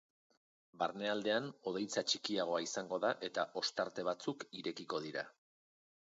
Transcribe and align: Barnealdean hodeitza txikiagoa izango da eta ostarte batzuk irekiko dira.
Barnealdean 0.83 1.49
hodeitza 1.71 2.03
txikiagoa 2.11 2.61
izango 2.67 2.99
da 3.03 3.11
eta 3.27 3.43
ostarte 3.61 4.05
batzuk 4.07 4.47
irekiko 4.63 5.03
dira. 5.05 5.25